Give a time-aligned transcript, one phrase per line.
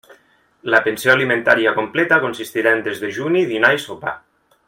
[0.73, 4.17] La pensió alimentària completa consistirà en desdejuni, dinar i sopar.